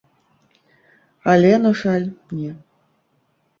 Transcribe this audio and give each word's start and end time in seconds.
Але, 1.35 1.53
на 1.67 1.71
жаль, 1.83 2.09
не. 2.41 2.51